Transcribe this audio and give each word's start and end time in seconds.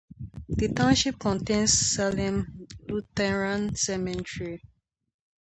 The 0.49 0.69
township 0.69 1.19
contains 1.19 1.73
Salem 1.73 2.65
Lutheran 2.89 3.75
Cemetery. 3.75 4.63